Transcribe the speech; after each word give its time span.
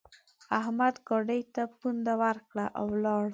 احمد 0.59 0.95
ګاډي 1.07 1.41
ته 1.53 1.63
پونده 1.77 2.13
ورکړه؛ 2.23 2.65
او 2.79 2.85
ولاړ. 2.93 3.25